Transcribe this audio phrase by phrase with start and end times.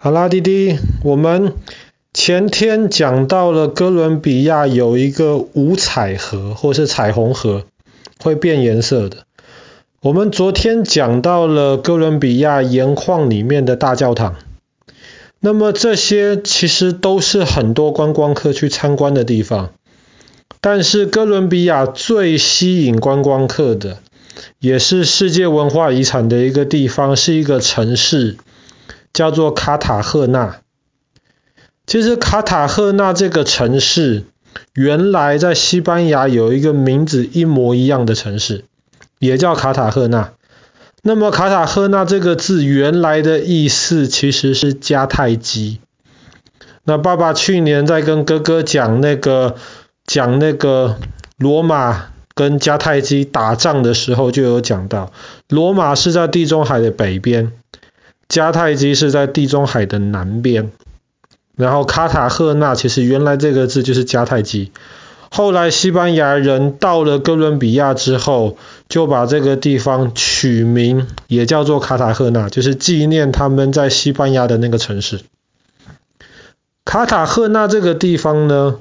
[0.00, 1.54] 好啦，弟弟，我们
[2.14, 7.64] 前天讲到了哥伦比亚有一个五彩河，或是彩虹河，
[8.20, 9.24] 会变颜色的。
[10.00, 14.36] 我们昨天讲到了哥伦比亚盐矿里面的大教堂。
[15.40, 19.70] 那么这些其实都是很多观光客去参观的地方。
[20.60, 23.98] 但是哥伦比亚最吸引观光客的，
[24.60, 28.36] 也是世界文化遗产的一个地方，是一个城市。
[29.18, 30.60] 叫做卡塔赫纳。
[31.88, 34.22] 其实卡塔赫纳这个城市，
[34.74, 38.64] 原来在西班牙有一个名字一模一样的城市，
[39.18, 40.34] 也叫卡塔赫纳。
[41.02, 45.80] 那么卡塔赫纳这个字原来的意思其实是迦太基。
[46.84, 49.56] 那爸爸去年在跟哥哥讲那个
[50.06, 50.96] 讲那个
[51.36, 55.10] 罗马跟迦太基打仗的时候，就有讲到，
[55.48, 57.50] 罗马是在地中海的北边。
[58.28, 60.70] 迦太基是在地中海的南边，
[61.56, 64.70] 然后卡塔赫纳其实原来这个字就是迦太基，
[65.30, 75.20] 后来西班牙人到了哥伦比亚之后，就把这个地方取名也叫做卡塔赫纳，就是纪念他们在西班牙的那个城市。
[76.84, 78.76] 卡塔赫纳这个地方呢，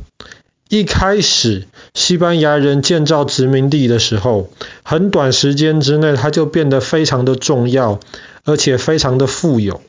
[0.70, 4.50] 一开始西班牙人建造殖民地的时候，
[4.84, 8.00] 很短时间之内它就变得非常的重要。
[8.48, 9.82] 而且非常的富有。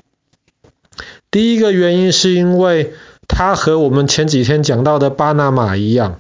[1.31, 2.92] 第一个原因是因为
[3.27, 6.19] 它和我们前几天讲到的巴拿马一样，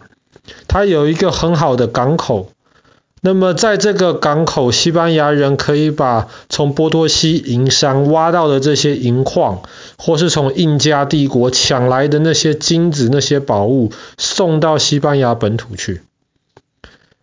[0.68, 2.50] 它有一个很好的港口。
[3.20, 9.62] 那么在这个港口，西班牙人可以把从波多西银山挖到的这些银矿，
[9.98, 16.02] 或是从印加帝国抢来的那些金子、那些宝物，送到西班牙本土去。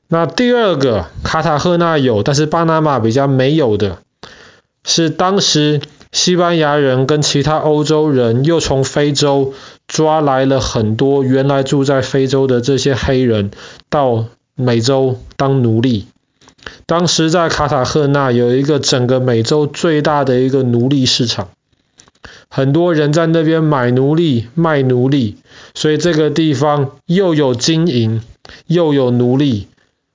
[0.09, 3.99] 那第二个，卡塔赫纳有，但是巴拿马比较没有的。
[4.85, 9.53] 是当时西班牙人跟其他欧洲人又从非洲
[9.87, 13.51] 抓来了很多原来住在非洲的这些黑人
[13.89, 14.25] 到
[14.55, 16.05] 美洲当奴隶。
[16.85, 21.49] 当时在卡塔赫纳有一个整个美洲最大的一个奴隶市场，
[22.47, 25.37] 很多人在那边买奴隶卖奴隶，
[25.73, 28.21] 所以这个地方又有金银
[28.67, 29.67] 又有奴隶，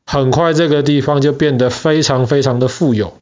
[0.07, 3.20] 很快这个地方就变得非常非常的富有。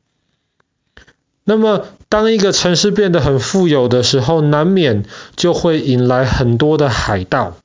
[1.48, 7.56] 那么，当一个城市变得很富有的时候，难免就会引来很多的海盗。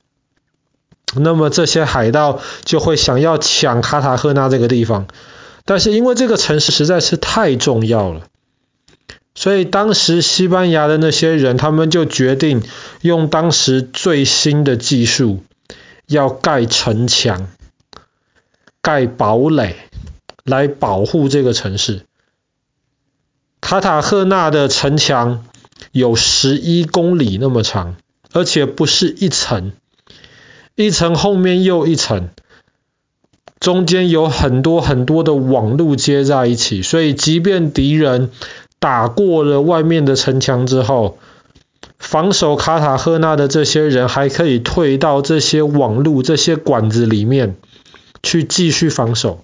[1.14, 5.06] 那么这些海盗就会想要抢卡塔赫纳这个地方，
[5.66, 8.22] 但是因为这个城市实在是太重要了，
[9.34, 12.62] 所以当时西班牙的那些人，他们就决定
[13.02, 15.44] 用当时最新的技术，
[16.06, 17.48] 要盖城墙、
[18.80, 19.76] 盖堡垒
[20.42, 22.06] 来保护这个城市。
[23.64, 25.42] 卡塔赫纳的城墙
[25.90, 27.96] 有十一公里那么长，
[28.30, 29.72] 而且不是一层，
[30.74, 32.28] 一层后面又一层，
[33.60, 38.30] 中间有很多很多的网路接在一起，所以即便敌人
[38.78, 41.16] 打过了外面的城墙之后，
[41.98, 47.56] 防守卡塔赫纳的这些人还可以退到这些网路、这些管子里面
[48.22, 49.42] 去继续防守，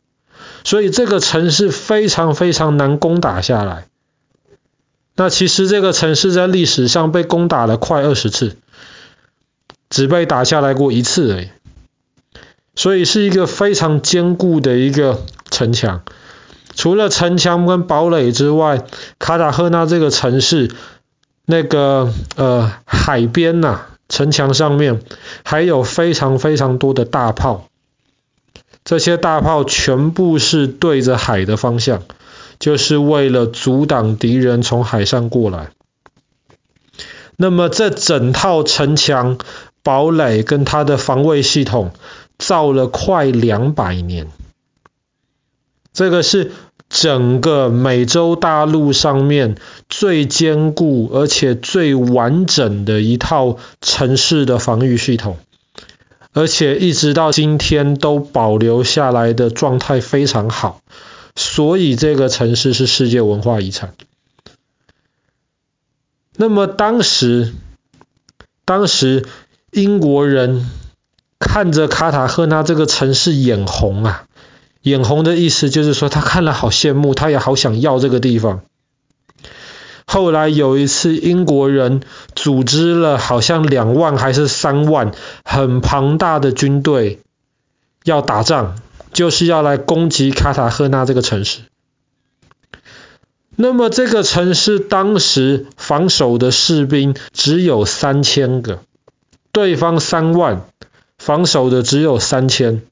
[0.62, 3.86] 所以这个城市非常非常难攻打下来。
[5.20, 8.56] 那其实这个城市在历史上被攻打了快二十次，
[9.91, 11.48] 只被打下来过一次而已。
[12.75, 16.00] 所以是一个非常坚固的一个城墙。
[16.75, 18.82] 除了城墙跟堡垒之外，
[19.19, 20.70] 卡塔赫纳这个城市
[21.44, 25.03] 那个呃海边呐、城墙上面
[25.44, 27.69] 还有非常非常多的大炮。
[28.84, 32.04] 这些大炮全部是对着海的方向。
[32.60, 35.71] 就是为了阻挡敌人从海上过来。
[37.37, 39.38] 那么这整套城墙、
[39.82, 41.93] 堡垒跟它的防卫系统
[42.38, 44.28] 造了快两百年。
[45.93, 46.53] 这个是
[46.91, 49.56] 整个美洲大陆上面
[49.88, 55.39] 最坚固而且最完整的一套城市的防御系统，
[56.34, 60.83] 而且一直到今天都保留下来的状态非常好。
[61.34, 63.94] 所以这个城市是世界文化遗产。
[66.36, 67.53] 那么当时，
[68.65, 69.27] 当时
[69.72, 70.71] 英国人
[71.38, 74.24] 看着卡塔赫纳这个城市眼红啊，
[74.82, 78.62] 眼红的意思就是说他看了好羡慕，他也好想要这个地方。
[80.06, 82.03] 后来有一次，英国人
[82.34, 85.12] 组织了好像两万还是三万
[85.44, 87.21] 很庞大的军队
[88.04, 88.80] 要打仗。
[89.12, 91.60] 就是要来攻击卡塔赫纳这个城市。
[93.57, 98.80] 那么这个城市当时防守的士兵只有三千个，
[99.53, 100.65] 对方三万，
[101.18, 102.83] 防守的只有三千。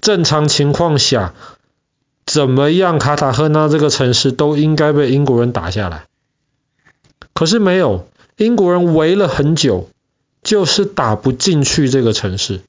[0.00, 1.34] 正常情况下，
[2.24, 6.04] 怎么样，卡塔赫纳这个城市都应该被英国人打下来。
[7.32, 9.88] 可是没有，英国人围了很久，
[10.42, 12.60] 就是打不进去这个城市。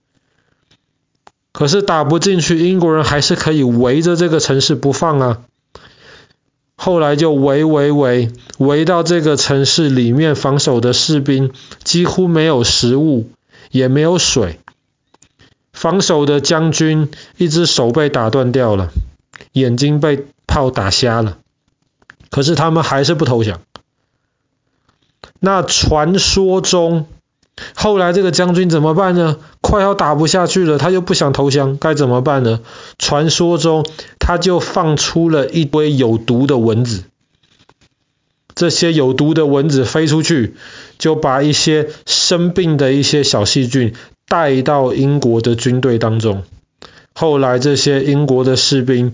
[1.57, 5.42] 可是打不进去，英国人还是可以围着这个城市不放啊。
[6.75, 11.51] 后来就围围围，围到这个城市里面防守的士兵
[11.83, 13.31] 几乎没有食物，
[13.71, 14.59] 也没有水。
[15.74, 18.92] 防守的将军一只手被打断掉了，
[19.51, 21.39] 眼睛被炮打瞎了。
[22.30, 23.62] 可是他们还是不投降。
[25.39, 27.07] 那传说中，
[27.74, 29.38] 后来这个将军怎么办呢？
[29.68, 32.62] 快要打不下去了，他又不想投降，该怎么办呢？
[32.98, 33.86] 传说中，
[34.18, 37.04] 他就放出了一堆有毒的蚊子。
[38.56, 40.56] 这些有毒的蚊子飞出去，
[40.98, 43.94] 就把一些生病的一些小细菌
[44.30, 46.44] 带到英国的军队当中。
[47.14, 49.12] 后来这些英国的士兵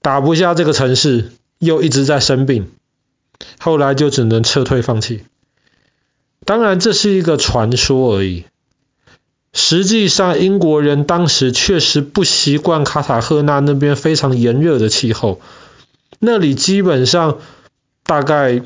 [0.00, 1.30] 打不下这个城市，
[1.60, 2.72] 又一直在生病，
[3.60, 5.22] 后来就只能撤退放弃。
[6.44, 8.44] 当然，这是一个传说而已。
[9.54, 15.40] 实际上，英国人当时确实不习惯卡塔赫纳那边非常炎热的气候，
[16.18, 17.38] 那里基本上
[18.04, 18.62] 大概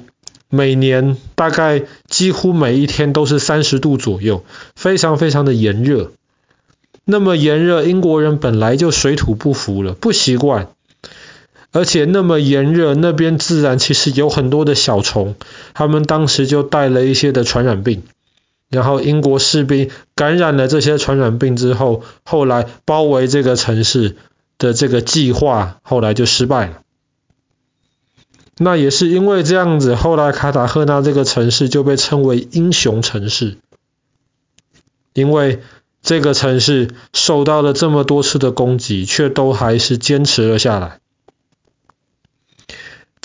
[0.48, 4.44] 每年大概几乎每一天都是三十度左右，
[4.76, 6.12] 非常非常的炎热。
[7.04, 10.68] 那么炎热，英国人本来就水土不服了，不习惯，
[11.72, 15.34] 而且那么炎热，那边自然其实有很多的小虫，
[15.74, 18.04] 他们当时就带了一些的传染病。
[18.68, 24.16] 然后英国士兵感染了这些传染病之后，后来包围这个城市
[24.58, 26.82] 的这个计划后来就失败了。
[28.58, 33.58] 那也是因为这样子，后来卡塔赫纳这个城市就被称为英雄城市，
[35.12, 35.60] 因为
[36.02, 41.00] 这个城市受到了这么多次的攻击，却都还是坚持了下来。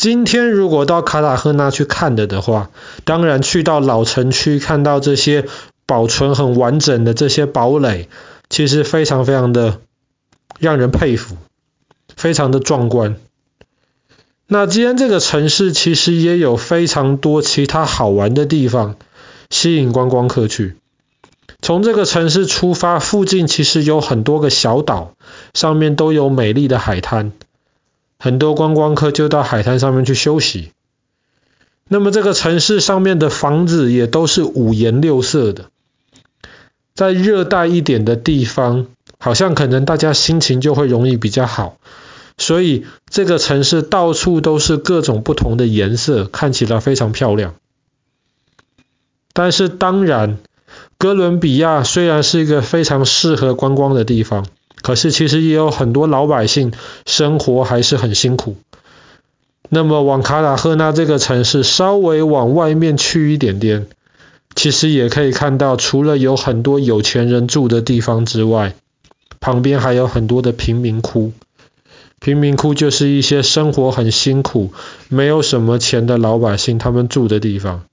[0.02, 2.72] 今天如果到卡塔赫纳去看的的话，
[3.04, 5.46] 当然去到老城区看到这些
[5.86, 8.10] 保存很完整的这些堡垒，
[8.50, 9.80] 其实非常非常的
[10.58, 11.38] 让人佩服，
[12.16, 13.18] 非常的壮观。
[14.48, 18.96] 那今天这个城市其实也有非常多其他好玩的地方，
[19.52, 20.78] 吸引观光客去。
[21.62, 25.14] 从这个城市出发，附近其实有很多个小岛，
[25.54, 27.34] 上面都有美丽的海滩。
[28.24, 30.74] 很多观光客就到海滩上面去休息。
[31.88, 35.72] 那么这个城市上面的房子也都是五颜六色的。
[36.94, 38.86] 在热带一点的地方，
[39.18, 41.78] 好像可能大家心情就会容易比较好，
[42.38, 47.56] 所以这个城市到处都是各种不同的颜色，看起来非常漂亮。
[49.34, 50.38] 但是当然，
[51.00, 54.46] 哥伦比亚虽然是一个非常适合观光的地方。
[54.82, 56.74] 可是其实也有很多老百姓
[57.06, 58.56] 生活还是很辛苦。
[59.70, 63.88] 那么往卡塔赫纳这个城市稍微往外面去一点点，
[64.54, 68.74] 其实也可以看到，除了有很多有钱人住的地方之外，
[69.40, 71.32] 旁边还有很多的贫民窟。
[72.20, 74.74] 贫民窟就是一些生活很辛苦、
[75.08, 77.84] 没有什么钱的老百姓他们住的地方。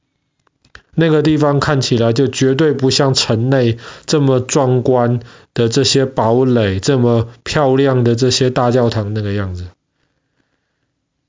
[1.01, 5.21] 那个地方看起来就绝对不像城内这么壮观
[5.55, 9.69] 的这些堡垒，这么漂亮的这些大教堂那个样子。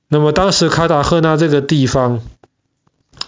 [0.07, 2.23] 那么当时卡塔赫纳这个地方，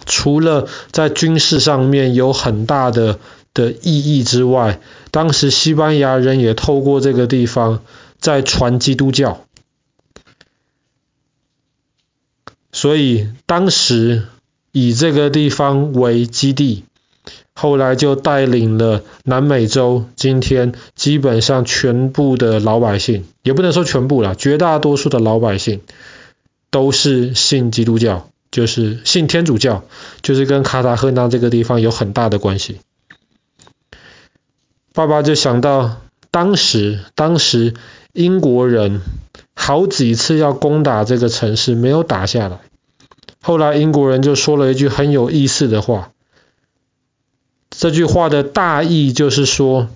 [0.04, 3.20] 除了在军事上面有很大的
[3.54, 4.80] 的意义之外，
[5.12, 7.84] 当时西班牙人也透过这个地方
[8.18, 9.46] 在传基督教，
[12.72, 14.24] 所以当时。
[14.72, 16.84] 以这个地方为基地，
[17.54, 25.82] 后来就带领了南美洲，今天基本上全部的老百姓，也不能说全部啦，绝大多数的老百姓
[26.70, 29.84] 都是信基督教，就是信天主教，
[30.22, 32.78] 就是跟卡塔赫纳这个地方有很大的关系。
[34.94, 36.00] 爸爸就想到，
[36.30, 37.74] 当时当时
[38.14, 39.02] 英国人
[39.54, 42.60] 好几次要攻打这个城市，没有打下来。
[43.44, 46.12] 后来英国人就说了一句很有意思的话，
[47.70, 49.88] 这句话的大意就是说，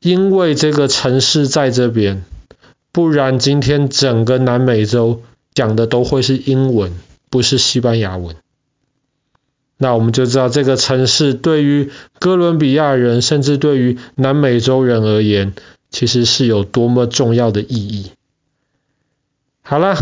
[0.00, 2.24] 因为这个城市在这边，
[2.90, 5.22] 不然今天整个南美洲
[5.54, 6.92] 讲的都会是英文，
[7.30, 8.34] 不是西班牙文。
[9.76, 15.54] 那我们就知道这个城市对于哥伦比亚人，甚至对于南美洲人而言，
[15.88, 18.10] 其实是有多么重要的意义。
[19.62, 19.94] 好了。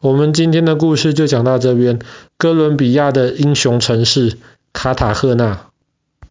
[0.00, 1.98] 我们今天的故事就讲到这边。
[2.38, 4.36] 哥伦比亚的英雄城市
[4.72, 5.66] 卡塔赫纳